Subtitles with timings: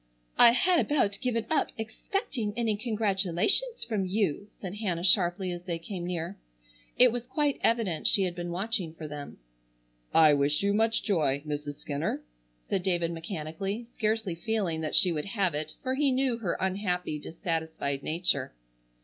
[0.39, 5.77] "I had about given up expecting any congratulations from you," said Hannah sharply as they
[5.77, 6.39] came near.
[6.97, 9.37] It was quite evident she had been watching for them.
[10.11, 11.75] "I wish you much joy, Mrs.
[11.75, 12.23] Skinner,"
[12.67, 17.19] said David mechanically, scarcely feeling that she would have it for he knew her unhappy,
[17.19, 18.53] dissatisfied nature.